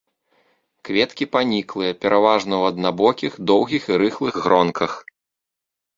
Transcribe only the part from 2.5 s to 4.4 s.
ў аднабокіх доўгіх і рыхлых